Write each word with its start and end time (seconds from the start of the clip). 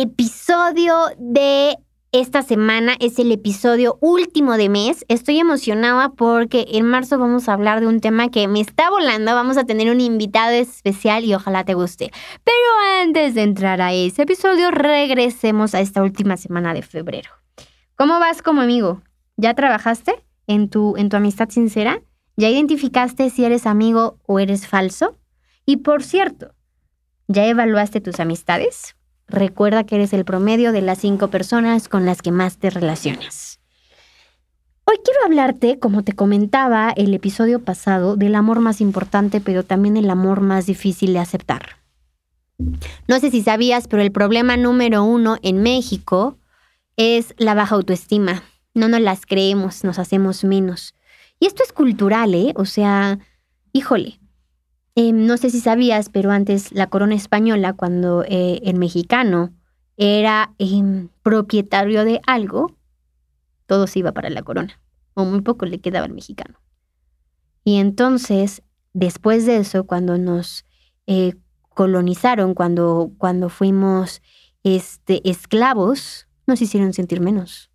episodio 0.00 0.94
de 1.18 1.76
esta 2.10 2.40
semana 2.42 2.96
es 3.00 3.18
el 3.18 3.30
episodio 3.32 3.98
último 4.00 4.56
de 4.56 4.70
mes. 4.70 5.04
Estoy 5.08 5.38
emocionada 5.38 6.08
porque 6.08 6.64
en 6.72 6.86
marzo 6.86 7.18
vamos 7.18 7.48
a 7.48 7.52
hablar 7.52 7.80
de 7.80 7.86
un 7.86 8.00
tema 8.00 8.30
que 8.30 8.48
me 8.48 8.60
está 8.60 8.88
volando. 8.88 9.34
Vamos 9.34 9.58
a 9.58 9.64
tener 9.64 9.90
un 9.90 10.00
invitado 10.00 10.52
especial 10.52 11.24
y 11.24 11.34
ojalá 11.34 11.64
te 11.64 11.74
guste. 11.74 12.10
Pero 12.44 13.02
antes 13.02 13.34
de 13.34 13.42
entrar 13.42 13.82
a 13.82 13.92
ese 13.92 14.22
episodio, 14.22 14.70
regresemos 14.70 15.74
a 15.74 15.80
esta 15.80 16.02
última 16.02 16.38
semana 16.38 16.72
de 16.72 16.80
febrero. 16.80 17.30
¿Cómo 17.94 18.18
vas 18.18 18.40
como 18.40 18.62
amigo? 18.62 19.02
¿Ya 19.36 19.52
trabajaste 19.52 20.24
en 20.46 20.70
tu, 20.70 20.96
en 20.96 21.10
tu 21.10 21.16
amistad 21.18 21.50
sincera? 21.50 22.00
¿Ya 22.36 22.48
identificaste 22.48 23.28
si 23.28 23.44
eres 23.44 23.66
amigo 23.66 24.18
o 24.26 24.38
eres 24.38 24.66
falso? 24.66 25.18
Y 25.66 25.78
por 25.78 26.02
cierto, 26.02 26.54
¿ya 27.28 27.44
evaluaste 27.44 28.00
tus 28.00 28.18
amistades? 28.18 28.96
Recuerda 29.30 29.84
que 29.84 29.94
eres 29.94 30.12
el 30.12 30.24
promedio 30.24 30.72
de 30.72 30.82
las 30.82 30.98
cinco 30.98 31.28
personas 31.28 31.88
con 31.88 32.04
las 32.04 32.20
que 32.20 32.32
más 32.32 32.58
te 32.58 32.70
relacionas. 32.70 33.60
Hoy 34.84 34.96
quiero 35.04 35.20
hablarte, 35.24 35.78
como 35.78 36.02
te 36.02 36.14
comentaba 36.14 36.90
el 36.90 37.14
episodio 37.14 37.60
pasado, 37.60 38.16
del 38.16 38.34
amor 38.34 38.58
más 38.58 38.80
importante, 38.80 39.40
pero 39.40 39.62
también 39.62 39.96
el 39.96 40.10
amor 40.10 40.40
más 40.40 40.66
difícil 40.66 41.12
de 41.12 41.20
aceptar. 41.20 41.76
No 43.06 43.20
sé 43.20 43.30
si 43.30 43.42
sabías, 43.42 43.86
pero 43.86 44.02
el 44.02 44.10
problema 44.12 44.56
número 44.56 45.04
uno 45.04 45.38
en 45.42 45.62
México 45.62 46.38
es 46.96 47.34
la 47.38 47.54
baja 47.54 47.76
autoestima. 47.76 48.42
No 48.74 48.88
nos 48.88 49.00
las 49.00 49.26
creemos, 49.26 49.84
nos 49.84 49.98
hacemos 49.98 50.44
menos. 50.44 50.94
Y 51.38 51.46
esto 51.46 51.62
es 51.62 51.72
cultural, 51.72 52.34
¿eh? 52.34 52.52
O 52.56 52.64
sea, 52.64 53.18
híjole, 53.72 54.19
Em, 55.02 55.24
no 55.24 55.38
sé 55.38 55.48
si 55.48 55.60
sabías, 55.60 56.10
pero 56.10 56.30
antes 56.30 56.72
la 56.72 56.88
corona 56.88 57.14
española, 57.14 57.72
cuando 57.72 58.22
eh, 58.24 58.60
el 58.64 58.76
mexicano 58.76 59.50
era 59.96 60.54
em, 60.58 61.08
propietario 61.22 62.04
de 62.04 62.20
algo, 62.26 62.76
todo 63.64 63.86
se 63.86 64.00
iba 64.00 64.12
para 64.12 64.28
la 64.28 64.42
corona, 64.42 64.78
o 65.14 65.24
muy 65.24 65.40
poco 65.40 65.64
le 65.64 65.80
quedaba 65.80 66.04
al 66.04 66.12
mexicano. 66.12 66.60
Y 67.64 67.76
entonces, 67.76 68.62
después 68.92 69.46
de 69.46 69.56
eso, 69.56 69.84
cuando 69.84 70.18
nos 70.18 70.66
eh, 71.06 71.34
colonizaron, 71.70 72.52
cuando, 72.52 73.10
cuando 73.16 73.48
fuimos 73.48 74.20
este, 74.64 75.26
esclavos, 75.26 76.28
nos 76.46 76.60
hicieron 76.60 76.92
sentir 76.92 77.22
menos. 77.22 77.70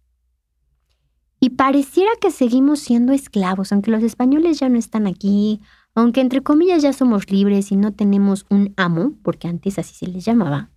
Y 1.40 1.52
pareciera 1.52 2.12
que 2.22 2.30
seguimos 2.30 2.81
siendo 2.81 3.14
esclavos, 3.14 3.72
aunque 3.72 3.90
los 3.90 4.03
españoles 4.03 4.59
ya 4.59 4.70
no 4.70 4.78
están 4.78 5.08
aquí, 5.08 5.59
aunque 5.95 6.19
entre 6.19 6.43
comillas 6.43 6.83
ya 6.83 6.91
somos 6.91 7.31
libres 7.31 7.71
y 7.71 7.77
no 7.77 7.93
tenemos 7.93 8.45
un 8.49 8.73
amo, 8.75 9.13
porque 9.23 9.47
antes 9.47 9.79
así 9.79 9.95
se 9.95 10.07
les 10.07 10.25
llamaba, 10.25 10.69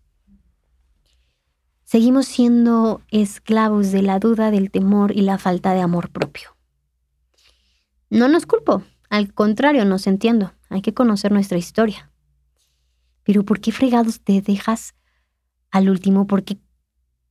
seguimos 1.84 2.26
siendo 2.26 3.02
esclavos 3.10 3.90
de 3.90 4.02
la 4.02 4.20
duda, 4.20 4.52
del 4.52 4.70
temor 4.70 5.14
y 5.14 5.22
la 5.22 5.36
falta 5.36 5.74
de 5.74 5.80
amor 5.80 6.10
propio. 6.10 6.56
No 8.10 8.28
nos 8.28 8.46
culpo, 8.46 8.84
al 9.10 9.34
contrario, 9.34 9.84
nos 9.84 10.06
entiendo, 10.06 10.54
hay 10.70 10.82
que 10.82 10.94
conocer 10.94 11.32
nuestra 11.32 11.58
historia. 11.58 12.10
Pero 13.24 13.42
¿por 13.42 13.60
qué 13.60 13.72
fregados 13.72 14.20
te 14.20 14.40
dejas 14.40 14.94
al 15.70 15.90
último? 15.90 16.26
¿Por 16.26 16.44
qué 16.44 16.58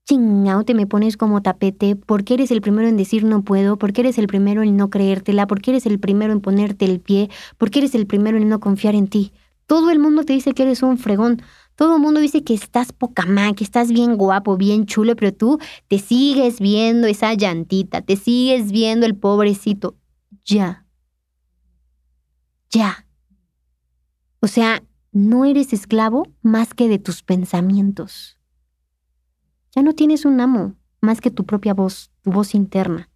chingao 0.07 0.63
te 0.63 0.73
me 0.73 0.87
pones 0.87 1.17
como 1.17 1.41
tapete, 1.41 1.97
porque 1.97 2.35
eres 2.35 2.51
el 2.51 2.61
primero 2.61 2.87
en 2.87 2.95
decir 2.95 3.25
no 3.25 3.43
puedo, 3.43 3.77
porque 3.77 4.01
eres 4.01 4.17
el 4.17 4.27
primero 4.27 4.63
en 4.63 4.77
no 4.77 4.89
creértela, 4.89 5.47
porque 5.47 5.71
eres 5.71 5.85
el 5.85 5.99
primero 5.99 6.31
en 6.31 6.39
ponerte 6.39 6.85
el 6.85 7.01
pie, 7.01 7.29
porque 7.57 7.79
eres 7.79 7.93
el 7.93 8.07
primero 8.07 8.37
en 8.37 8.47
no 8.47 8.61
confiar 8.61 8.95
en 8.95 9.07
ti. 9.07 9.33
Todo 9.65 9.91
el 9.91 9.99
mundo 9.99 10.23
te 10.23 10.31
dice 10.31 10.53
que 10.53 10.63
eres 10.63 10.81
un 10.81 10.97
fregón. 10.97 11.41
Todo 11.75 11.97
el 11.97 12.01
mundo 12.01 12.21
dice 12.21 12.43
que 12.43 12.53
estás 12.53 12.93
poca 12.93 13.25
más, 13.25 13.53
que 13.53 13.65
estás 13.65 13.91
bien 13.91 14.15
guapo, 14.15 14.55
bien 14.55 14.85
chulo, 14.85 15.15
pero 15.17 15.33
tú 15.33 15.59
te 15.89 15.99
sigues 15.99 16.61
viendo 16.61 17.05
esa 17.05 17.33
llantita, 17.33 18.01
te 18.01 18.15
sigues 18.15 18.71
viendo 18.71 19.05
el 19.05 19.15
pobrecito. 19.15 19.97
Ya. 20.45 20.85
Ya. 22.71 23.05
O 24.39 24.47
sea, 24.47 24.81
no 25.11 25.43
eres 25.43 25.73
esclavo 25.73 26.27
más 26.41 26.73
que 26.73 26.87
de 26.87 26.97
tus 26.97 27.23
pensamientos. 27.23 28.36
Ya 29.77 29.83
no 29.83 29.93
tienes 29.93 30.25
un 30.25 30.41
amo 30.41 30.73
más 31.01 31.21
que 31.21 31.29
tu 31.29 31.45
propia 31.45 31.75
voz, 31.75 32.09
tu 32.23 32.31
voz 32.31 32.55
interna. 32.55 33.11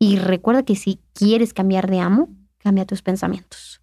Y 0.00 0.16
recuerda 0.16 0.64
que 0.64 0.74
si 0.74 1.00
quieres 1.12 1.54
cambiar 1.54 1.88
de 1.88 2.00
amo, 2.00 2.28
cambia 2.58 2.86
tus 2.86 3.02
pensamientos. 3.02 3.80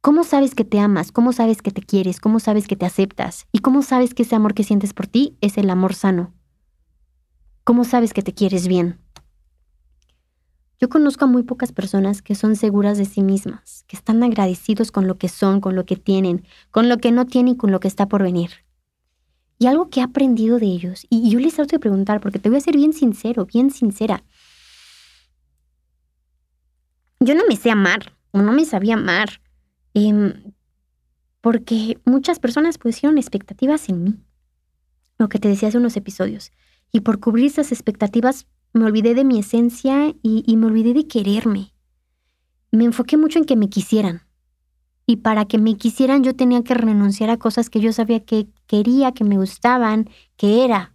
¿Cómo 0.00 0.22
sabes 0.22 0.54
que 0.54 0.64
te 0.64 0.78
amas? 0.78 1.10
¿Cómo 1.10 1.32
sabes 1.32 1.62
que 1.62 1.72
te 1.72 1.82
quieres? 1.82 2.20
¿Cómo 2.20 2.38
sabes 2.38 2.68
que 2.68 2.76
te 2.76 2.86
aceptas? 2.86 3.48
¿Y 3.50 3.58
cómo 3.58 3.82
sabes 3.82 4.14
que 4.14 4.22
ese 4.22 4.36
amor 4.36 4.54
que 4.54 4.62
sientes 4.62 4.94
por 4.94 5.08
ti 5.08 5.36
es 5.40 5.58
el 5.58 5.68
amor 5.68 5.94
sano? 5.94 6.32
¿Cómo 7.64 7.82
sabes 7.82 8.12
que 8.12 8.22
te 8.22 8.32
quieres 8.32 8.68
bien? 8.68 9.00
Yo 10.78 10.88
conozco 10.88 11.24
a 11.24 11.28
muy 11.28 11.42
pocas 11.42 11.72
personas 11.72 12.22
que 12.22 12.36
son 12.36 12.54
seguras 12.54 12.98
de 12.98 13.06
sí 13.06 13.24
mismas, 13.24 13.84
que 13.88 13.96
están 13.96 14.22
agradecidos 14.22 14.92
con 14.92 15.08
lo 15.08 15.18
que 15.18 15.28
son, 15.28 15.60
con 15.60 15.74
lo 15.74 15.86
que 15.86 15.96
tienen, 15.96 16.44
con 16.70 16.88
lo 16.88 16.98
que 16.98 17.10
no 17.10 17.26
tienen 17.26 17.54
y 17.54 17.56
con 17.56 17.72
lo 17.72 17.80
que 17.80 17.88
está 17.88 18.06
por 18.06 18.22
venir. 18.22 18.50
Y 19.62 19.68
algo 19.68 19.90
que 19.90 20.00
he 20.00 20.02
aprendido 20.02 20.58
de 20.58 20.66
ellos, 20.66 21.06
y 21.08 21.30
yo 21.30 21.38
les 21.38 21.54
trato 21.54 21.76
de 21.76 21.78
preguntar, 21.78 22.20
porque 22.20 22.40
te 22.40 22.48
voy 22.48 22.58
a 22.58 22.60
ser 22.60 22.74
bien 22.74 22.92
sincero, 22.92 23.46
bien 23.46 23.70
sincera. 23.70 24.24
Yo 27.20 27.36
no 27.36 27.44
me 27.48 27.54
sé 27.54 27.70
amar, 27.70 28.12
o 28.32 28.42
no 28.42 28.52
me 28.52 28.64
sabía 28.64 28.94
amar, 28.94 29.40
em, 29.94 30.52
porque 31.40 31.96
muchas 32.04 32.40
personas 32.40 32.76
pusieron 32.76 33.18
expectativas 33.18 33.88
en 33.88 34.02
mí, 34.02 34.14
lo 35.16 35.28
que 35.28 35.38
te 35.38 35.46
decía 35.46 35.68
hace 35.68 35.78
unos 35.78 35.96
episodios. 35.96 36.50
Y 36.90 37.02
por 37.02 37.20
cubrir 37.20 37.46
esas 37.46 37.70
expectativas 37.70 38.48
me 38.72 38.84
olvidé 38.84 39.14
de 39.14 39.22
mi 39.22 39.38
esencia 39.38 40.08
y, 40.24 40.42
y 40.44 40.56
me 40.56 40.66
olvidé 40.66 40.92
de 40.92 41.06
quererme. 41.06 41.72
Me 42.72 42.82
enfoqué 42.82 43.16
mucho 43.16 43.38
en 43.38 43.44
que 43.44 43.54
me 43.54 43.68
quisieran 43.68 44.22
y 45.12 45.16
para 45.16 45.44
que 45.44 45.58
me 45.58 45.76
quisieran 45.76 46.24
yo 46.24 46.34
tenía 46.34 46.64
que 46.64 46.72
renunciar 46.72 47.28
a 47.28 47.36
cosas 47.36 47.68
que 47.68 47.80
yo 47.80 47.92
sabía 47.92 48.24
que 48.24 48.46
quería, 48.66 49.12
que 49.12 49.24
me 49.24 49.36
gustaban, 49.36 50.08
que 50.38 50.64
era. 50.64 50.94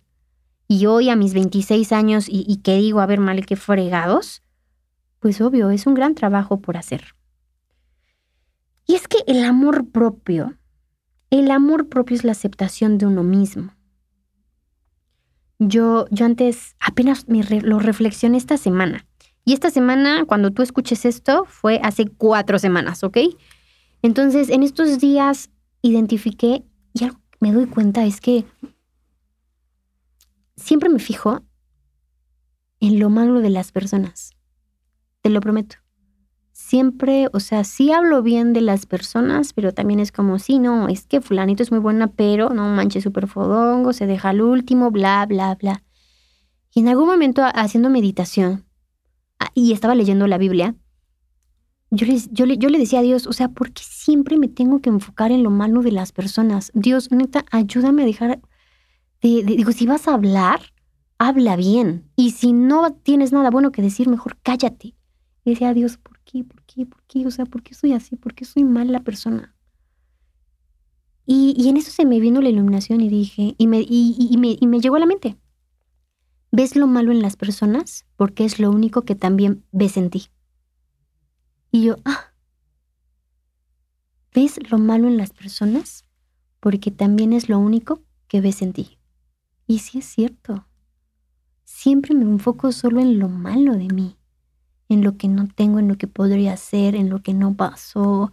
Y 0.68 0.88
hoy 0.88 1.12
a 1.12 1.16
mis 1.16 1.36
26 1.36 1.92
años 1.92 2.26
y, 2.28 2.58
que 2.64 2.78
digo, 2.78 3.00
a 3.00 3.06
ver, 3.06 3.20
mal, 3.20 3.46
que 3.46 3.56
fregados, 3.56 4.42
pues 5.20 5.40
obvio, 5.40 5.70
es 5.70 5.86
un 5.86 5.94
gran 5.94 6.16
trabajo 6.16 6.62
por 6.62 6.78
hacer. 6.78 7.14
Y 8.88 8.96
es 8.96 9.08
que 9.08 9.20
el 9.28 9.44
amor 9.44 9.88
propio, 9.88 10.58
el 11.30 11.52
amor 11.52 11.88
propio 11.88 12.16
es 12.16 12.24
la 12.24 12.32
aceptación 12.32 12.98
de 12.98 13.06
uno 13.06 13.22
mismo. 13.22 13.76
Yo, 15.60 16.08
yo 16.10 16.26
antes 16.26 16.76
apenas 16.80 17.28
me 17.28 17.44
lo 17.62 17.78
reflexioné 17.78 18.38
esta 18.38 18.58
semana. 18.58 19.06
Y 19.46 19.54
esta 19.54 19.70
semana, 19.70 20.26
cuando 20.26 20.50
tú 20.50 20.64
escuches 20.64 21.06
esto, 21.06 21.46
fue 21.46 21.80
hace 21.84 22.08
cuatro 22.08 22.58
semanas, 22.58 23.04
¿ok? 23.04 23.20
Entonces, 24.02 24.50
en 24.50 24.64
estos 24.64 25.00
días 25.00 25.50
identifiqué 25.82 26.64
y 26.94 27.04
algo 27.04 27.20
que 27.32 27.38
me 27.40 27.52
doy 27.52 27.68
cuenta 27.68 28.06
es 28.06 28.22
que 28.22 28.46
siempre 30.56 30.90
me 30.90 31.00
fijo 31.00 31.42
en 32.80 33.00
lo 33.00 33.10
malo 33.10 33.42
de 33.42 33.50
las 33.50 33.72
personas. 33.72 34.32
Te 35.22 35.30
lo 35.30 35.40
prometo. 35.42 35.78
Siempre, 36.52 37.28
o 37.34 37.40
sea, 37.40 37.64
sí 37.64 37.92
hablo 37.92 38.24
bien 38.24 38.52
de 38.54 38.62
las 38.62 38.86
personas, 38.86 39.54
pero 39.54 39.74
también 39.74 40.00
es 40.00 40.12
como, 40.12 40.40
sí, 40.40 40.58
no, 40.58 40.88
es 40.88 41.06
que 41.06 41.22
fulanito 41.22 41.62
es 41.64 41.72
muy 41.72 41.80
buena, 41.80 42.08
pero 42.08 42.50
no 42.50 42.68
manches 42.70 43.04
súper 43.04 43.28
fodongo, 43.28 43.94
se 43.94 44.08
deja 44.08 44.30
al 44.30 44.42
último, 44.42 44.90
bla, 44.90 45.26
bla, 45.28 45.56
bla. 45.56 45.84
Y 46.74 46.82
en 46.82 46.88
algún 46.88 47.08
momento 47.08 47.44
haciendo 47.54 47.90
meditación, 47.90 48.66
ah, 49.40 49.52
y 49.54 49.72
estaba 49.72 49.96
leyendo 49.96 50.28
la 50.28 50.40
Biblia, 50.40 50.76
yo, 51.90 52.06
yo, 52.32 52.46
le, 52.46 52.58
yo 52.58 52.70
le 52.70 52.80
decía 52.80 53.00
a 53.00 53.04
Dios, 53.04 53.28
o 53.28 53.34
sea, 53.34 53.50
¿por 53.50 53.72
qué 53.72 53.84
siempre 53.84 54.38
me 54.38 54.48
tengo 54.48 54.82
que 54.82 54.90
enfocar 54.90 55.32
en 55.32 55.44
lo 55.44 55.50
malo 55.50 55.82
de 55.82 55.92
las 55.92 56.12
personas? 56.12 56.72
Dios, 56.74 57.12
neta, 57.12 57.46
ayúdame 57.52 58.04
a 58.04 58.06
dejar 58.06 58.42
de, 59.22 59.44
digo, 59.44 59.72
si 59.72 59.86
vas 59.86 60.08
a 60.08 60.14
hablar, 60.14 60.60
habla 61.18 61.56
bien. 61.56 62.10
Y 62.16 62.32
si 62.32 62.54
no 62.54 62.94
tienes 62.94 63.32
nada 63.32 63.50
bueno 63.50 63.72
que 63.72 63.82
decir, 63.82 64.10
mejor 64.10 64.38
cállate. 64.44 64.96
Y 65.44 65.52
decía, 65.52 65.74
Dios, 65.74 65.98
¿por 65.98 66.20
qué? 66.20 66.44
¿Por 66.44 66.62
qué? 66.64 66.86
¿Por 66.86 67.02
qué? 67.04 67.26
O 67.26 67.32
sea, 67.32 67.46
¿por 67.46 67.64
qué 67.64 67.74
soy 67.74 67.94
así? 67.94 68.16
¿Por 68.18 68.34
qué 68.34 68.46
soy 68.46 68.64
mala 68.64 69.02
persona? 69.02 69.56
Y, 71.26 71.56
y 71.58 71.70
en 71.70 71.78
eso 71.78 71.92
se 71.92 72.06
me 72.06 72.20
vino 72.20 72.42
la 72.42 72.50
iluminación 72.50 73.02
y 73.02 73.10
dije, 73.10 73.56
y 73.58 73.68
me, 73.68 73.80
y, 73.82 74.16
y, 74.18 74.38
me, 74.38 74.58
y 74.60 74.68
me 74.68 74.80
llegó 74.80 74.96
a 74.96 75.00
la 75.00 75.06
mente. 75.06 75.38
¿Ves 76.52 76.76
lo 76.76 76.88
malo 76.88 77.12
en 77.12 77.22
las 77.22 77.36
personas? 77.36 78.06
Porque 78.16 78.46
es 78.46 78.60
lo 78.60 78.72
único 78.72 79.04
que 79.04 79.16
también 79.16 79.64
ves 79.72 79.98
en 79.98 80.10
ti. 80.10 80.28
Y 81.72 81.84
yo, 81.84 81.96
ah, 82.06 82.34
¿ves 84.34 84.60
lo 84.70 84.78
malo 84.78 85.08
en 85.08 85.18
las 85.18 85.32
personas? 85.32 86.06
Porque 86.60 86.92
también 86.92 87.34
es 87.34 87.50
lo 87.50 87.60
único 87.60 88.02
que 88.28 88.42
ves 88.42 88.62
en 88.62 88.74
ti. 88.74 89.00
Y 89.68 89.80
sí 89.80 90.00
es 90.00 90.06
cierto. 90.06 90.68
Siempre 91.66 92.16
me 92.16 92.24
enfoco 92.24 92.72
solo 92.72 93.02
en 93.02 93.20
lo 93.20 93.28
malo 93.30 93.74
de 93.74 93.88
mí, 93.90 94.18
en 94.90 95.04
lo 95.04 95.18
que 95.18 95.28
no 95.28 95.48
tengo, 95.48 95.80
en 95.80 95.88
lo 95.88 95.98
que 95.98 96.08
podría 96.08 96.54
hacer, 96.54 96.96
en 96.96 97.10
lo 97.10 97.22
que 97.22 97.34
no 97.34 97.56
pasó, 97.56 98.32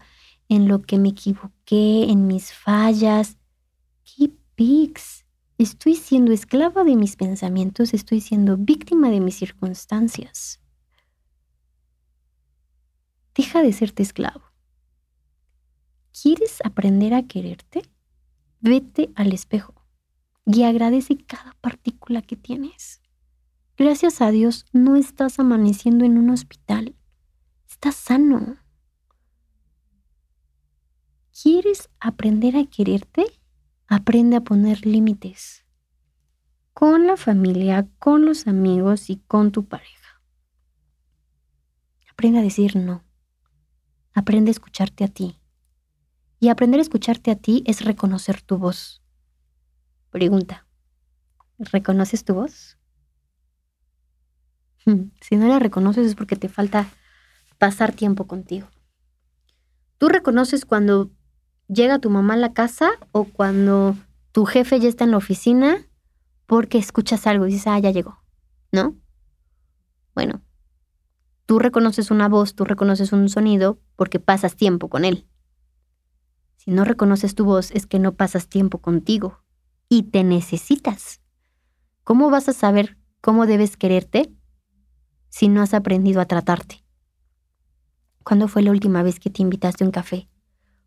en 0.49 0.69
lo 0.69 0.83
que 0.83 0.99
me 0.99 1.11
equivoqué, 1.11 2.05
en 2.11 2.27
mis 2.27 2.53
fallas. 2.53 3.37
¿Qué 4.05 4.31
pics? 4.55 5.25
Estoy 5.59 5.95
siendo 5.97 6.33
esclava 6.33 6.85
de 6.85 6.97
mis 6.97 7.17
pensamientos, 7.17 7.95
estoy 7.95 8.21
siendo 8.21 8.57
víctima 8.57 9.11
de 9.11 9.21
mis 9.21 9.37
circunstancias. 9.37 10.61
Deja 13.35 13.63
de 13.63 13.73
serte 13.73 14.03
esclavo. 14.03 14.43
¿Quieres 16.13 16.59
aprender 16.65 17.15
a 17.15 17.27
quererte? 17.27 17.83
Vete 18.61 19.11
al 19.17 19.33
espejo 19.33 19.75
y 20.47 20.63
agradece 20.63 21.19
cada 21.19 21.57
partícula 21.61 22.23
que 22.23 22.37
tienes. 22.37 23.01
Gracias 23.77 24.21
a 24.21 24.31
Dios 24.31 24.67
no 24.73 24.97
estás 24.97 25.39
amaneciendo 25.39 26.05
en 26.05 26.19
un 26.19 26.31
hospital. 26.31 26.95
Estás 27.69 27.97
sano. 27.97 28.57
¿Quieres 31.43 31.91
aprender 31.99 32.57
a 32.57 32.65
quererte? 32.67 33.25
Aprende 33.89 34.37
a 34.37 34.45
poner 34.45 34.87
límites 34.87 35.65
con 36.75 37.07
la 37.07 37.17
familia, 37.17 37.89
con 38.01 38.27
los 38.27 38.49
amigos 38.49 39.09
y 39.09 39.17
con 39.17 39.53
tu 39.53 39.65
pareja. 39.65 40.21
Aprende 42.11 42.41
a 42.41 42.43
decir 42.43 42.77
no. 42.77 43.03
Aprende 44.15 44.51
a 44.51 44.53
escucharte 44.53 45.05
a 45.05 45.09
ti. 45.09 45.41
Y 46.41 46.49
aprender 46.49 46.79
a 46.79 46.83
escucharte 46.83 47.31
a 47.31 47.37
ti 47.37 47.63
es 47.67 47.85
reconocer 47.85 48.41
tu 48.41 48.59
voz. 48.59 49.03
Pregunta. 50.11 50.67
¿Reconoces 51.59 52.25
tu 52.25 52.35
voz? 52.35 52.79
Si 55.21 55.37
no 55.37 55.49
la 55.49 55.59
reconoces 55.59 56.07
es 56.07 56.15
porque 56.15 56.37
te 56.37 56.49
falta 56.49 56.89
pasar 57.59 57.93
tiempo 57.93 58.27
contigo. 58.27 58.69
¿Tú 59.99 60.09
reconoces 60.09 60.67
cuando 60.67 61.11
llega 61.69 61.99
tu 61.99 62.11
mamá 62.11 62.35
a 62.35 62.39
la 62.39 62.53
casa 62.53 62.91
o 63.13 63.25
cuando 63.25 63.97
tu 64.33 64.45
jefe 64.45 64.81
ya 64.81 64.89
está 64.89 65.05
en 65.05 65.13
la 65.13 65.17
oficina 65.17 65.87
porque 66.47 66.79
escuchas 66.79 67.27
algo 67.27 67.47
y 67.47 67.53
dices, 67.53 67.67
ah, 67.67 67.79
ya 67.79 67.91
llegó, 67.91 68.23
¿no? 68.73 68.97
Bueno, 70.15 70.43
tú 71.47 71.59
reconoces 71.59 72.11
una 72.11 72.29
voz, 72.29 72.55
tú 72.55 72.65
reconoces 72.65 73.13
un 73.13 73.29
sonido 73.29 73.79
porque 73.97 74.21
pasas 74.21 74.57
tiempo 74.57 74.89
con 74.89 75.05
él. 75.05 75.27
Si 76.57 76.71
no 76.71 76.85
reconoces 76.85 77.35
tu 77.35 77.45
voz 77.45 77.71
es 77.73 77.87
que 77.87 77.99
no 77.99 78.15
pasas 78.15 78.49
tiempo 78.49 78.79
contigo 78.79 79.43
y 79.89 80.05
te 80.05 80.25
necesitas. 80.25 81.21
¿Cómo 82.03 82.31
vas 82.31 82.49
a 82.49 82.53
saber 82.53 82.97
cómo 83.21 83.47
debes 83.47 83.77
quererte 83.77 84.33
si 85.29 85.49
no 85.49 85.63
has 85.63 85.75
aprendido 85.75 86.21
a 86.21 86.27
tratarte? 86.27 86.85
¿Cuándo 88.23 88.49
fue 88.49 88.63
la 88.63 88.71
última 88.71 89.03
vez 89.03 89.21
que 89.21 89.31
te 89.31 89.43
invitaste 89.43 89.85
a 89.85 89.87
un 89.87 89.93
café? 89.93 90.29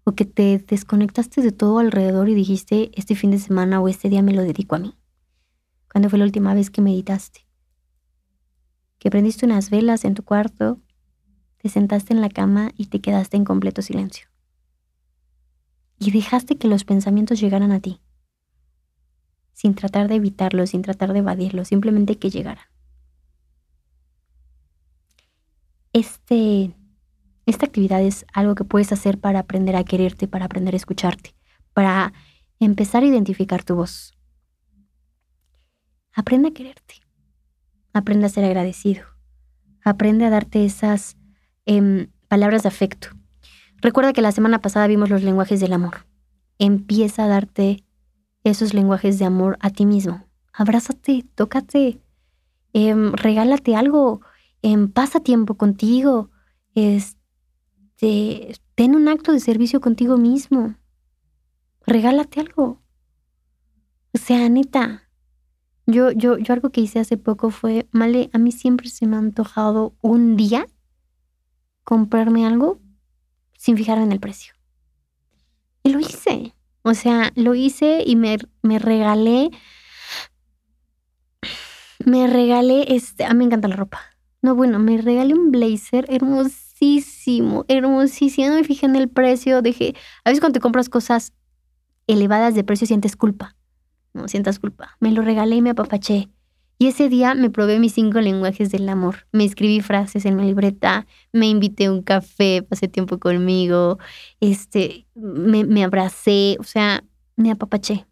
o 0.08 0.14
que 0.14 0.24
te 0.24 0.58
desconectaste 0.58 1.42
de 1.42 1.52
todo 1.52 1.80
alrededor 1.80 2.30
y 2.30 2.34
dijiste, 2.34 2.92
este 2.96 3.14
fin 3.14 3.30
de 3.30 3.40
semana 3.40 3.82
o 3.82 3.90
este 3.90 4.08
día 4.08 4.22
me 4.22 4.32
lo 4.32 4.42
dedico 4.42 4.76
a 4.76 4.80
mí? 4.80 4.98
¿Cuándo 5.92 6.10
fue 6.10 6.18
la 6.18 6.24
última 6.24 6.54
vez 6.54 6.70
que 6.70 6.82
meditaste? 6.82 7.47
Que 9.08 9.12
prendiste 9.12 9.46
unas 9.46 9.70
velas 9.70 10.04
en 10.04 10.16
tu 10.16 10.24
cuarto, 10.24 10.82
te 11.60 11.70
sentaste 11.70 12.12
en 12.12 12.20
la 12.20 12.28
cama 12.28 12.72
y 12.76 12.88
te 12.88 13.00
quedaste 13.00 13.38
en 13.38 13.46
completo 13.46 13.82
silencio. 13.82 14.28
Y 15.98 16.12
dejaste 16.12 16.58
que 16.58 16.68
los 16.68 16.84
pensamientos 16.84 17.40
llegaran 17.40 17.72
a 17.72 17.80
ti, 17.80 18.02
sin 19.54 19.76
tratar 19.76 20.10
de 20.10 20.16
evitarlos, 20.16 20.72
sin 20.72 20.82
tratar 20.82 21.14
de 21.14 21.20
evadirlos, 21.20 21.70
simplemente 21.70 22.20
que 22.20 22.30
llegaran. 22.30 22.66
Este 25.94 26.76
esta 27.46 27.66
actividad 27.66 28.02
es 28.02 28.26
algo 28.34 28.56
que 28.56 28.66
puedes 28.66 28.92
hacer 28.92 29.22
para 29.22 29.40
aprender 29.40 29.78
a 29.78 29.86
quererte, 29.86 30.28
para 30.28 30.44
aprender 30.44 30.74
a 30.74 30.84
escucharte, 30.84 31.34
para 31.72 32.12
empezar 32.60 33.04
a 33.04 33.08
identificar 33.08 33.64
tu 33.64 33.76
voz. 33.76 34.12
Aprende 36.12 36.50
a 36.50 36.52
quererte. 36.52 37.07
Aprende 37.98 38.28
a 38.28 38.30
ser 38.30 38.46
agradecido. 38.46 39.02
Aprende 39.84 40.24
a 40.24 40.30
darte 40.30 40.64
esas 40.64 41.18
em, 41.66 42.10
palabras 42.28 42.62
de 42.62 42.68
afecto. 42.68 43.08
Recuerda 43.82 44.14
que 44.14 44.22
la 44.22 44.32
semana 44.32 44.62
pasada 44.62 44.86
vimos 44.86 45.10
los 45.10 45.24
lenguajes 45.24 45.60
del 45.60 45.74
amor. 45.74 46.06
Empieza 46.60 47.24
a 47.24 47.28
darte 47.28 47.84
esos 48.44 48.76
lenguajes 48.76 49.18
de 49.18 49.26
amor 49.26 49.58
a 49.62 49.72
ti 49.72 49.88
mismo. 49.88 50.28
Abrázate, 50.54 51.26
tócate, 51.34 52.00
em, 52.72 53.14
regálate 53.14 53.76
algo, 53.76 54.22
em, 54.62 54.88
pasa 54.88 55.20
tiempo 55.20 55.56
contigo, 55.56 56.30
es, 56.76 57.18
este, 57.96 58.62
ten 58.76 58.94
un 58.94 59.08
acto 59.08 59.32
de 59.32 59.40
servicio 59.40 59.82
contigo 59.82 60.18
mismo. 60.18 60.76
Regálate 61.88 62.42
algo. 62.42 62.80
O 64.14 64.18
sea, 64.20 64.48
neta. 64.50 65.07
Yo, 65.90 66.12
yo, 66.12 66.38
yo 66.38 66.54
algo 66.54 66.70
que 66.70 66.82
hice 66.82 67.00
hace 67.00 67.18
poco 67.18 67.50
fue, 67.50 67.88
Male, 67.92 68.30
a 68.34 68.38
mí 68.38 68.52
siempre 68.52 68.90
se 68.90 69.08
me 69.08 69.16
ha 69.16 69.20
antojado 69.20 69.96
un 70.02 70.36
día 70.36 70.68
comprarme 71.84 72.46
algo 72.46 72.82
sin 73.58 73.78
fijarme 73.78 74.04
en 74.04 74.12
el 74.12 74.20
precio. 74.20 74.54
Y 75.84 75.92
lo 75.92 76.00
hice. 76.00 76.54
O 76.84 76.94
sea, 76.94 77.32
lo 77.36 77.56
hice 77.56 78.04
y 78.06 78.16
me, 78.16 78.38
me 78.62 78.80
regalé. 78.80 79.50
Me 82.06 82.28
regalé, 82.28 82.94
este, 82.96 83.26
a 83.26 83.30
mí 83.30 83.40
me 83.40 83.46
encanta 83.46 83.68
la 83.68 83.76
ropa. 83.76 84.00
No, 84.42 84.56
bueno, 84.56 84.80
me 84.80 85.02
regalé 85.02 85.34
un 85.34 85.52
blazer 85.52 86.06
hermosísimo, 86.10 87.66
hermosísimo. 87.68 88.50
No 88.50 88.56
me 88.56 88.64
fijé 88.64 88.86
en 88.86 88.96
el 88.96 89.10
precio, 89.10 89.62
dejé. 89.62 89.96
A 90.24 90.30
veces 90.30 90.40
cuando 90.40 90.54
te 90.54 90.62
compras 90.62 90.90
cosas 90.90 91.34
elevadas 92.08 92.56
de 92.56 92.64
precio 92.64 92.88
sientes 92.88 93.16
culpa. 93.18 93.57
No 94.18 94.28
sientas 94.28 94.60
culpa. 94.60 94.98
Me 95.00 95.12
lo 95.12 95.22
regalé 95.22 95.58
y 95.58 95.62
me 95.62 95.72
apapaché. 95.72 96.30
Y 96.80 96.88
ese 96.88 97.10
día 97.10 97.34
me 97.34 97.50
probé 97.50 97.80
mis 97.80 97.94
cinco 97.94 98.22
lenguajes 98.22 98.70
del 98.72 98.88
amor. 98.90 99.28
Me 99.32 99.46
escribí 99.46 99.82
frases 99.82 100.26
en 100.26 100.36
mi 100.36 100.44
libreta, 100.44 101.08
me 101.32 101.48
invité 101.48 101.86
a 101.86 101.92
un 101.92 102.04
café, 102.04 102.62
pasé 102.62 102.88
tiempo 102.88 103.18
conmigo, 103.18 103.98
este, 104.40 105.08
me, 105.16 105.64
me 105.64 105.84
abracé, 105.84 106.58
o 106.60 106.64
sea, 106.64 107.04
me 107.36 107.52
apapaché. 107.52 108.06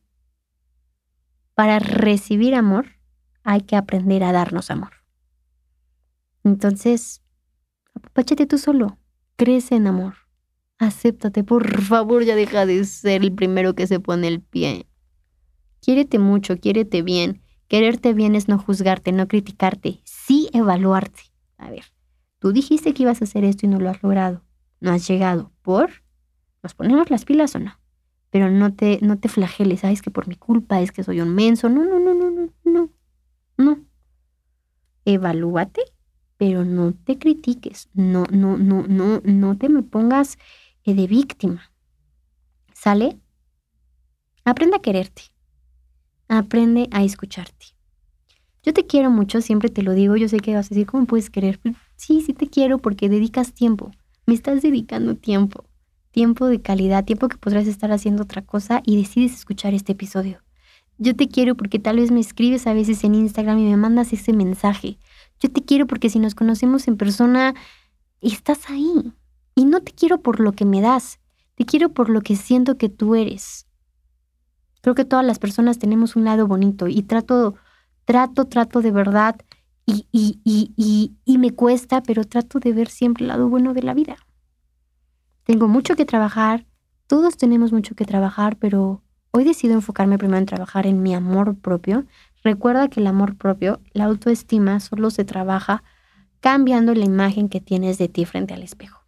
Para 1.53 1.77
recibir 1.79 2.55
amor 2.55 2.87
hay 3.43 3.61
que 3.61 3.75
aprender 3.75 4.23
a 4.23 4.31
darnos 4.31 4.71
amor. 4.71 4.93
Entonces, 6.43 7.21
Apapáchate 7.95 8.45
tú 8.45 8.57
solo. 8.57 8.97
Crece 9.37 9.75
en 9.75 9.87
amor. 9.87 10.15
Acéptate, 10.77 11.43
por 11.43 11.81
favor, 11.81 12.23
ya 12.23 12.35
deja 12.35 12.65
de 12.65 12.83
ser 12.83 13.23
el 13.23 13.33
primero 13.33 13.73
que 13.73 13.87
se 13.87 13.99
pone 13.99 14.27
el 14.27 14.41
pie. 14.41 14.85
Quiérete 15.85 16.17
mucho, 16.17 16.57
quiérete 16.57 17.03
bien. 17.03 17.43
Quererte 17.67 18.15
bien 18.15 18.33
es 18.33 18.47
no 18.47 18.57
juzgarte, 18.57 19.11
no 19.11 19.27
criticarte, 19.27 20.01
sí 20.03 20.49
evaluarte. 20.51 21.21
A 21.57 21.69
ver, 21.69 21.83
tú 22.39 22.51
dijiste 22.51 22.95
que 22.95 23.03
ibas 23.03 23.21
a 23.21 23.25
hacer 23.25 23.43
esto 23.43 23.67
y 23.67 23.69
no 23.69 23.79
lo 23.79 23.91
has 23.91 24.01
logrado. 24.01 24.41
No 24.79 24.91
has 24.91 25.07
llegado. 25.07 25.51
¿Por? 25.61 25.91
¿Nos 26.63 26.73
ponemos 26.73 27.11
las 27.11 27.23
pilas 27.23 27.53
o 27.53 27.59
no? 27.59 27.79
Pero 28.31 28.49
no 28.49 28.73
te, 28.73 28.97
no 29.03 29.19
te 29.19 29.29
flageles, 29.29 29.81
sabes 29.81 30.01
que 30.01 30.09
por 30.09 30.27
mi 30.27 30.35
culpa 30.35 30.81
es 30.81 30.91
que 30.91 31.03
soy 31.03 31.21
un 31.21 31.35
menso. 31.35 31.69
No, 31.69 31.85
no, 31.85 31.99
no, 31.99 32.15
no, 32.15 32.31
no, 32.31 32.49
no. 32.63 32.89
No. 33.57 33.79
Evalúate 35.05 35.83
pero 36.37 36.65
no 36.65 36.93
te 36.93 37.17
critiques, 37.17 37.89
no, 37.93 38.25
no, 38.31 38.57
no, 38.57 38.83
no, 38.87 39.21
no 39.23 39.57
te 39.57 39.69
me 39.69 39.83
pongas 39.83 40.37
eh, 40.83 40.93
de 40.93 41.07
víctima. 41.07 41.71
¿Sale? 42.73 43.19
Aprende 44.43 44.77
a 44.77 44.81
quererte. 44.81 45.34
Aprende 46.27 46.87
a 46.91 47.03
escucharte. 47.03 47.67
Yo 48.63 48.73
te 48.73 48.87
quiero 48.87 49.11
mucho, 49.11 49.41
siempre 49.41 49.69
te 49.69 49.83
lo 49.83 49.93
digo, 49.93 50.15
yo 50.15 50.27
sé 50.27 50.39
que 50.39 50.55
vas 50.55 50.65
a 50.65 50.69
decir, 50.69 50.87
¿cómo 50.87 51.05
puedes 51.05 51.29
querer? 51.29 51.59
Pues, 51.59 51.75
sí, 51.95 52.21
sí 52.21 52.33
te 52.33 52.47
quiero 52.47 52.79
porque 52.79 53.09
dedicas 53.09 53.53
tiempo, 53.53 53.91
me 54.25 54.33
estás 54.33 54.63
dedicando 54.63 55.15
tiempo, 55.15 55.65
tiempo 56.09 56.47
de 56.47 56.61
calidad, 56.61 57.05
tiempo 57.05 57.27
que 57.27 57.37
podrás 57.37 57.67
estar 57.67 57.91
haciendo 57.91 58.23
otra 58.23 58.41
cosa 58.41 58.81
y 58.83 58.97
decides 58.97 59.33
escuchar 59.33 59.75
este 59.75 59.91
episodio. 59.91 60.41
Yo 60.97 61.15
te 61.15 61.27
quiero 61.27 61.55
porque 61.55 61.77
tal 61.77 61.97
vez 61.97 62.09
me 62.09 62.21
escribes 62.21 62.65
a 62.67 62.73
veces 62.73 63.03
en 63.03 63.15
Instagram 63.15 63.59
y 63.59 63.65
me 63.65 63.77
mandas 63.77 64.13
ese 64.13 64.33
mensaje. 64.33 64.97
Yo 65.39 65.51
te 65.51 65.63
quiero 65.63 65.87
porque 65.87 66.09
si 66.09 66.19
nos 66.19 66.33
conocemos 66.33 66.87
en 66.87 66.97
persona, 66.97 67.53
estás 68.21 68.69
ahí. 68.69 69.13
Y 69.55 69.65
no 69.65 69.81
te 69.81 69.91
quiero 69.91 70.21
por 70.21 70.39
lo 70.39 70.53
que 70.53 70.65
me 70.65 70.81
das, 70.81 71.19
te 71.55 71.65
quiero 71.65 71.89
por 71.89 72.09
lo 72.09 72.21
que 72.21 72.35
siento 72.35 72.77
que 72.77 72.89
tú 72.89 73.15
eres. 73.15 73.67
Creo 74.85 74.93
que 74.93 75.03
todas 75.03 75.25
las 75.25 75.39
personas 75.39 75.79
tenemos 75.79 76.15
un 76.15 76.25
lado 76.25 76.45
bonito 76.45 76.85
y 76.87 77.01
trato, 77.01 77.55
trato, 78.05 78.45
trato 78.45 78.83
de 78.83 78.91
verdad 78.91 79.35
y, 79.83 80.05
y, 80.11 80.39
y, 80.45 81.15
y, 81.25 81.37
me 81.39 81.55
cuesta, 81.55 82.03
pero 82.03 82.23
trato 82.23 82.59
de 82.59 82.71
ver 82.71 82.87
siempre 82.89 83.23
el 83.23 83.29
lado 83.29 83.49
bueno 83.49 83.73
de 83.73 83.81
la 83.81 83.95
vida. 83.95 84.15
Tengo 85.43 85.67
mucho 85.67 85.95
que 85.95 86.05
trabajar, 86.05 86.67
todos 87.07 87.35
tenemos 87.35 87.71
mucho 87.71 87.95
que 87.95 88.05
trabajar, 88.05 88.57
pero 88.57 89.01
hoy 89.31 89.43
decido 89.43 89.73
enfocarme 89.73 90.19
primero 90.19 90.37
en 90.37 90.45
trabajar 90.45 90.85
en 90.85 91.01
mi 91.01 91.15
amor 91.15 91.55
propio, 91.55 92.05
Recuerda 92.43 92.89
que 92.89 92.99
el 92.99 93.07
amor 93.07 93.37
propio, 93.37 93.81
la 93.93 94.03
autoestima, 94.03 94.79
solo 94.79 95.09
se 95.09 95.25
trabaja 95.25 95.83
cambiando 96.41 96.93
la 96.93 97.05
imagen 97.05 97.49
que 97.49 97.59
tienes 97.59 97.97
de 97.97 98.07
ti 98.07 98.23
frente 98.25 98.53
al 98.53 98.61
espejo. 98.61 99.01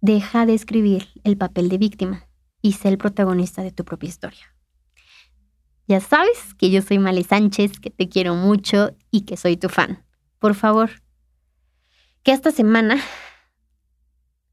Deja 0.00 0.44
de 0.44 0.54
escribir 0.54 1.06
el 1.22 1.36
papel 1.36 1.68
de 1.68 1.78
víctima 1.78 2.27
y 2.68 2.72
sé 2.72 2.88
el 2.88 2.98
protagonista 2.98 3.62
de 3.62 3.72
tu 3.72 3.82
propia 3.82 4.10
historia. 4.10 4.54
Ya 5.86 6.00
sabes 6.00 6.54
que 6.58 6.70
yo 6.70 6.82
soy 6.82 6.98
Male 6.98 7.24
Sánchez, 7.24 7.80
que 7.80 7.88
te 7.88 8.10
quiero 8.10 8.34
mucho 8.34 8.90
y 9.10 9.22
que 9.22 9.38
soy 9.38 9.56
tu 9.56 9.70
fan. 9.70 10.04
Por 10.38 10.54
favor, 10.54 10.90
que 12.22 12.32
esta 12.32 12.50
semana 12.50 12.98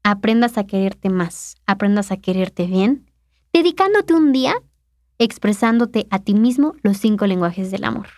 aprendas 0.02 0.56
a 0.56 0.64
quererte 0.64 1.10
más, 1.10 1.56
aprendas 1.66 2.10
a 2.10 2.16
quererte 2.16 2.66
bien, 2.66 3.10
dedicándote 3.52 4.14
un 4.14 4.32
día 4.32 4.54
expresándote 5.18 6.06
a 6.10 6.18
ti 6.18 6.32
mismo 6.32 6.74
los 6.82 6.96
cinco 6.96 7.26
lenguajes 7.26 7.70
del 7.70 7.84
amor. 7.84 8.08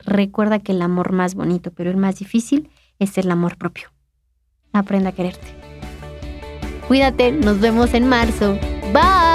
Recuerda 0.00 0.58
que 0.58 0.72
el 0.72 0.82
amor 0.82 1.12
más 1.12 1.34
bonito, 1.34 1.70
pero 1.70 1.90
el 1.90 1.96
más 1.96 2.18
difícil, 2.18 2.68
es 2.98 3.16
el 3.16 3.30
amor 3.30 3.56
propio. 3.56 3.88
Aprenda 4.74 5.10
a 5.10 5.12
quererte. 5.12 5.48
Cuídate, 6.88 7.32
nos 7.32 7.58
vemos 7.58 7.94
en 7.94 8.06
marzo. 8.06 8.58
Bye. 8.92 9.25